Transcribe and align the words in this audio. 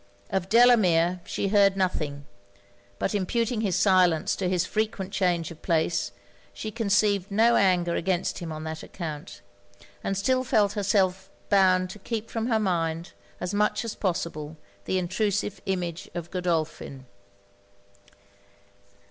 Of 0.31 0.49
Delamere, 0.49 1.21
she 1.25 1.49
heard 1.49 1.77
nothing; 1.77 2.25
but 2.97 3.13
imputing 3.13 3.61
his 3.61 3.75
silence 3.75 4.35
to 4.37 4.49
his 4.49 4.65
frequent 4.65 5.11
change 5.13 5.51
of 5.51 5.61
place, 5.61 6.11
she 6.55 6.71
conceived 6.71 7.29
no 7.29 7.55
anger 7.55 7.93
against 7.93 8.39
him 8.39 8.51
on 8.51 8.63
that 8.63 8.81
account; 8.81 9.41
and 10.03 10.17
still 10.17 10.43
felt 10.43 10.73
herself 10.73 11.29
bound 11.49 11.91
to 11.91 11.99
keep 11.99 12.31
from 12.31 12.47
her 12.47 12.57
mind, 12.59 13.13
as 13.39 13.53
much 13.53 13.85
as 13.85 13.93
possible, 13.93 14.57
the 14.85 14.97
intrusive 14.97 15.61
image 15.67 16.09
of 16.15 16.31
Godolphin. 16.31 17.05